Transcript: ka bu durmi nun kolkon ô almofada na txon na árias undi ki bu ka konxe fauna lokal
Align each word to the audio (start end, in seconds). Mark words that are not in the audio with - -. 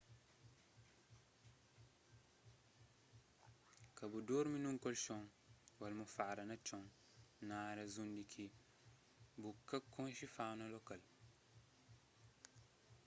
ka 3.95 4.05
bu 4.11 4.19
durmi 4.27 4.59
nun 4.61 4.77
kolkon 4.85 5.23
ô 5.79 5.81
almofada 5.89 6.43
na 6.47 6.55
txon 6.65 6.83
na 7.47 7.55
árias 7.71 7.95
undi 8.03 8.23
ki 8.31 8.45
bu 9.41 9.49
ka 9.67 9.77
konxe 9.95 10.27
fauna 10.35 10.65
lokal 10.75 11.01